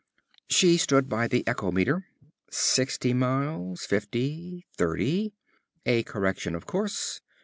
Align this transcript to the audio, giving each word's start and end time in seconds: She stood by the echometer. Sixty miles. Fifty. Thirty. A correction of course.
She 0.49 0.77
stood 0.77 1.07
by 1.09 1.27
the 1.27 1.43
echometer. 1.43 2.05
Sixty 2.49 3.13
miles. 3.13 3.83
Fifty. 3.85 4.65
Thirty. 4.75 5.31
A 5.85 6.01
correction 6.01 6.55
of 6.55 6.65
course. 6.65 7.21